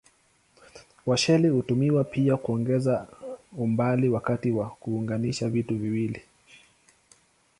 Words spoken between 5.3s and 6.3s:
vitu viwili.